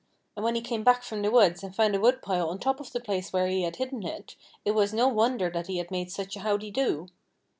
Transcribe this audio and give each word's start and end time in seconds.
And 0.35 0.43
when 0.43 0.55
he 0.55 0.61
came 0.61 0.83
back 0.83 1.03
from 1.03 1.21
the 1.21 1.29
woods 1.29 1.61
and 1.61 1.75
found 1.75 1.95
a 1.95 1.99
woodpile 1.99 2.49
on 2.49 2.57
top 2.57 2.79
of 2.79 2.91
the 2.91 2.99
place 2.99 3.31
where 3.31 3.45
he 3.45 3.61
had 3.61 3.75
hidden 3.75 4.01
it, 4.03 4.35
it 4.65 4.71
was 4.71 4.95
no 4.95 5.07
wonder 5.07 5.47
that 5.51 5.67
he 5.67 5.85
made 5.91 6.11
such 6.11 6.35
a 6.35 6.39
howdy 6.39 6.71
do. 6.71 7.07